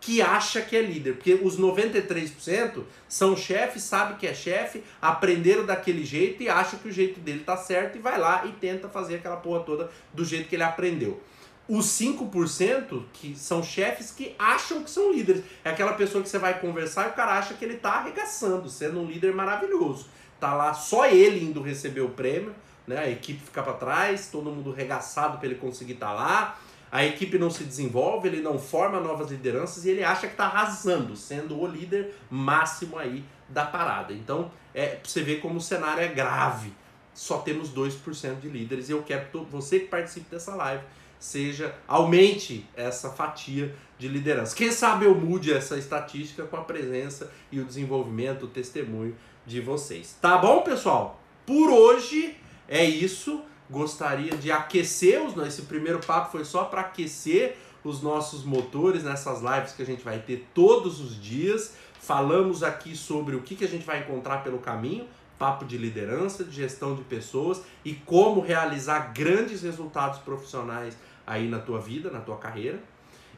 que 0.00 0.22
acha 0.22 0.62
que 0.62 0.74
é 0.74 0.80
líder, 0.80 1.14
porque 1.14 1.34
os 1.34 1.60
93% 1.60 2.82
são 3.06 3.36
chefes, 3.36 3.82
sabe 3.82 4.18
que 4.18 4.26
é 4.26 4.32
chefe, 4.32 4.82
aprenderam 5.00 5.66
daquele 5.66 6.04
jeito 6.04 6.42
e 6.42 6.48
acham 6.48 6.78
que 6.78 6.88
o 6.88 6.92
jeito 6.92 7.20
dele 7.20 7.40
tá 7.40 7.56
certo 7.56 7.96
e 7.96 8.00
vai 8.00 8.18
lá 8.18 8.46
e 8.46 8.52
tenta 8.52 8.88
fazer 8.88 9.16
aquela 9.16 9.36
porra 9.36 9.60
toda 9.60 9.90
do 10.14 10.24
jeito 10.24 10.48
que 10.48 10.56
ele 10.56 10.62
aprendeu. 10.62 11.22
Os 11.68 11.86
5% 11.86 13.04
que 13.12 13.36
são 13.36 13.62
chefes 13.62 14.10
que 14.10 14.34
acham 14.38 14.82
que 14.82 14.90
são 14.90 15.12
líderes. 15.12 15.44
É 15.62 15.70
aquela 15.70 15.92
pessoa 15.92 16.22
que 16.22 16.28
você 16.28 16.38
vai 16.38 16.58
conversar 16.58 17.06
e 17.06 17.10
o 17.10 17.12
cara 17.12 17.38
acha 17.38 17.54
que 17.54 17.64
ele 17.64 17.76
tá 17.76 17.92
arregaçando, 17.92 18.68
sendo 18.68 19.00
um 19.00 19.06
líder 19.06 19.32
maravilhoso. 19.34 20.06
Tá 20.40 20.54
lá 20.54 20.72
só 20.72 21.06
ele 21.06 21.44
indo 21.44 21.62
receber 21.62 22.00
o 22.00 22.08
prêmio, 22.08 22.54
né? 22.86 22.98
A 22.98 23.10
equipe 23.10 23.40
fica 23.44 23.62
para 23.62 23.74
trás, 23.74 24.28
todo 24.32 24.50
mundo 24.50 24.72
regaçado 24.72 25.38
para 25.38 25.46
ele 25.46 25.56
conseguir 25.56 25.92
estar 25.92 26.08
tá 26.08 26.12
lá 26.12 26.58
a 26.90 27.04
equipe 27.04 27.38
não 27.38 27.50
se 27.50 27.64
desenvolve, 27.64 28.28
ele 28.28 28.40
não 28.40 28.58
forma 28.58 28.98
novas 28.98 29.30
lideranças 29.30 29.84
e 29.84 29.90
ele 29.90 30.02
acha 30.02 30.26
que 30.26 30.34
está 30.34 30.46
arrasando, 30.46 31.16
sendo 31.16 31.60
o 31.60 31.66
líder 31.66 32.14
máximo 32.28 32.98
aí 32.98 33.24
da 33.48 33.64
parada. 33.64 34.12
Então, 34.12 34.50
é 34.74 34.98
você 35.02 35.22
ver 35.22 35.40
como 35.40 35.56
o 35.56 35.60
cenário 35.60 36.02
é 36.02 36.08
grave. 36.08 36.72
Só 37.14 37.38
temos 37.38 37.72
2% 37.72 38.40
de 38.40 38.48
líderes 38.48 38.88
e 38.88 38.92
eu 38.92 39.02
quero 39.02 39.26
que 39.26 39.38
você 39.50 39.80
que 39.80 39.86
participe 39.86 40.30
dessa 40.30 40.54
live 40.54 40.82
seja 41.18 41.74
aumente 41.86 42.66
essa 42.74 43.10
fatia 43.10 43.74
de 43.98 44.08
liderança. 44.08 44.56
Quem 44.56 44.72
sabe 44.72 45.04
eu 45.04 45.14
mude 45.14 45.52
essa 45.52 45.76
estatística 45.76 46.44
com 46.44 46.56
a 46.56 46.62
presença 46.62 47.30
e 47.52 47.60
o 47.60 47.64
desenvolvimento, 47.64 48.44
o 48.44 48.48
testemunho 48.48 49.14
de 49.46 49.60
vocês. 49.60 50.16
Tá 50.20 50.38
bom, 50.38 50.62
pessoal? 50.62 51.20
Por 51.44 51.70
hoje 51.70 52.36
é 52.66 52.84
isso 52.84 53.44
gostaria 53.70 54.36
de 54.36 54.50
aquecer 54.50 55.22
os 55.22 55.36
esse 55.46 55.62
primeiro 55.62 56.00
papo 56.00 56.32
foi 56.32 56.44
só 56.44 56.64
para 56.64 56.82
aquecer 56.82 57.56
os 57.84 58.02
nossos 58.02 58.44
motores 58.44 59.04
nessas 59.04 59.40
lives 59.40 59.72
que 59.72 59.82
a 59.82 59.86
gente 59.86 60.02
vai 60.02 60.18
ter 60.18 60.46
todos 60.52 61.00
os 61.00 61.20
dias. 61.20 61.74
Falamos 61.98 62.62
aqui 62.62 62.96
sobre 62.96 63.36
o 63.36 63.42
que, 63.42 63.54
que 63.54 63.64
a 63.64 63.68
gente 63.68 63.86
vai 63.86 64.00
encontrar 64.00 64.42
pelo 64.42 64.58
caminho, 64.58 65.06
papo 65.38 65.64
de 65.64 65.78
liderança, 65.78 66.44
de 66.44 66.50
gestão 66.50 66.94
de 66.94 67.02
pessoas 67.02 67.62
e 67.84 67.94
como 67.94 68.40
realizar 68.40 69.12
grandes 69.14 69.62
resultados 69.62 70.18
profissionais 70.18 70.96
aí 71.26 71.48
na 71.48 71.58
tua 71.58 71.80
vida, 71.80 72.10
na 72.10 72.20
tua 72.20 72.36
carreira. 72.36 72.80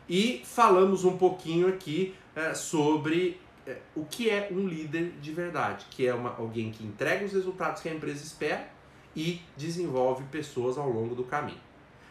E 0.08 0.42
falamos 0.44 1.04
um 1.04 1.16
pouquinho 1.16 1.68
aqui 1.68 2.14
é, 2.34 2.54
sobre 2.54 3.40
é, 3.66 3.76
o 3.94 4.04
que 4.04 4.28
é 4.28 4.48
um 4.50 4.66
líder 4.66 5.12
de 5.20 5.32
verdade, 5.32 5.86
que 5.90 6.06
é 6.06 6.14
uma, 6.14 6.34
alguém 6.36 6.72
que 6.72 6.84
entrega 6.84 7.24
os 7.24 7.32
resultados 7.32 7.82
que 7.82 7.88
a 7.88 7.94
empresa 7.94 8.24
espera 8.24 8.68
e 9.14 9.40
desenvolve 9.56 10.24
pessoas 10.24 10.78
ao 10.78 10.88
longo 10.88 11.14
do 11.14 11.24
caminho. 11.24 11.60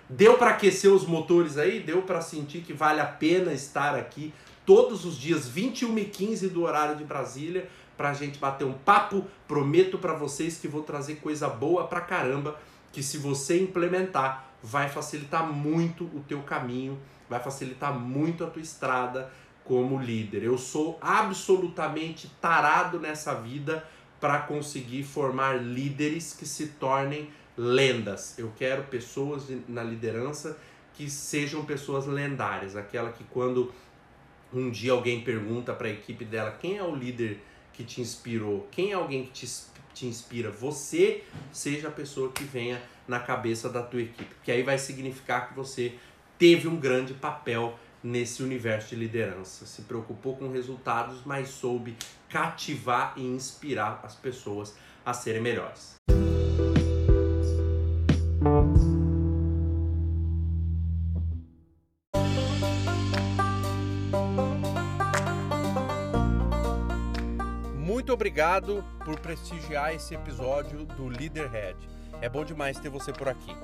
Deu 0.09 0.37
para 0.37 0.51
aquecer 0.51 0.91
os 0.91 1.05
motores 1.05 1.57
aí? 1.57 1.79
Deu 1.79 2.01
para 2.01 2.21
sentir 2.21 2.61
que 2.61 2.73
vale 2.73 2.99
a 2.99 3.05
pena 3.05 3.53
estar 3.53 3.95
aqui 3.95 4.33
todos 4.65 5.05
os 5.05 5.17
dias, 5.17 5.47
21 5.47 5.97
e 5.99 6.05
15 6.05 6.49
do 6.49 6.63
horário 6.63 6.97
de 6.97 7.03
Brasília, 7.03 7.69
para 7.95 8.09
a 8.09 8.13
gente 8.13 8.37
bater 8.37 8.65
um 8.65 8.73
papo. 8.73 9.25
Prometo 9.47 9.97
para 9.97 10.13
vocês 10.13 10.57
que 10.57 10.67
vou 10.67 10.83
trazer 10.83 11.15
coisa 11.15 11.47
boa 11.47 11.87
pra 11.87 12.01
caramba, 12.01 12.59
que 12.91 13.01
se 13.01 13.17
você 13.17 13.61
implementar, 13.61 14.51
vai 14.61 14.89
facilitar 14.89 15.45
muito 15.45 16.03
o 16.05 16.23
teu 16.27 16.41
caminho, 16.41 16.99
vai 17.29 17.39
facilitar 17.39 17.97
muito 17.97 18.43
a 18.43 18.47
tua 18.47 18.61
estrada 18.61 19.31
como 19.63 20.01
líder. 20.01 20.43
Eu 20.43 20.57
sou 20.57 20.97
absolutamente 21.01 22.27
tarado 22.41 22.99
nessa 22.99 23.33
vida 23.33 23.87
para 24.21 24.37
conseguir 24.43 25.03
formar 25.03 25.53
líderes 25.61 26.33
que 26.33 26.45
se 26.45 26.67
tornem 26.67 27.29
lendas. 27.57 28.37
Eu 28.37 28.53
quero 28.55 28.83
pessoas 28.83 29.47
na 29.67 29.83
liderança 29.83 30.57
que 30.93 31.09
sejam 31.09 31.65
pessoas 31.65 32.05
lendárias, 32.05 32.75
aquela 32.75 33.11
que 33.11 33.23
quando 33.25 33.73
um 34.53 34.69
dia 34.69 34.91
alguém 34.91 35.21
pergunta 35.21 35.73
para 35.73 35.87
a 35.87 35.91
equipe 35.91 36.23
dela 36.23 36.51
quem 36.61 36.77
é 36.77 36.83
o 36.83 36.95
líder 36.95 37.39
que 37.73 37.83
te 37.83 38.01
inspirou, 38.01 38.67
quem 38.69 38.91
é 38.91 38.93
alguém 38.93 39.23
que 39.25 39.31
te, 39.31 39.47
te 39.93 40.05
inspira? 40.05 40.51
Você 40.51 41.23
seja 41.51 41.87
a 41.87 41.91
pessoa 41.91 42.31
que 42.31 42.43
venha 42.43 42.81
na 43.07 43.19
cabeça 43.19 43.69
da 43.69 43.81
tua 43.81 44.01
equipe, 44.01 44.35
porque 44.35 44.51
aí 44.51 44.61
vai 44.61 44.77
significar 44.77 45.49
que 45.49 45.55
você 45.55 45.95
teve 46.37 46.67
um 46.67 46.75
grande 46.75 47.13
papel 47.13 47.77
nesse 48.03 48.41
universo 48.41 48.89
de 48.89 48.95
liderança, 48.95 49.65
se 49.65 49.83
preocupou 49.83 50.35
com 50.35 50.51
resultados, 50.51 51.21
mas 51.25 51.49
soube 51.49 51.95
cativar 52.29 53.13
e 53.17 53.21
inspirar 53.21 53.99
as 54.03 54.15
pessoas 54.15 54.75
a 55.05 55.13
serem 55.13 55.41
melhores. 55.41 55.95
Muito 67.77 68.13
obrigado 68.13 68.83
por 69.05 69.19
prestigiar 69.19 69.93
esse 69.93 70.15
episódio 70.15 70.85
do 70.85 71.07
Leaderhead. 71.07 71.77
É 72.19 72.27
bom 72.27 72.43
demais 72.43 72.77
ter 72.77 72.89
você 72.89 73.13
por 73.13 73.29
aqui. 73.29 73.55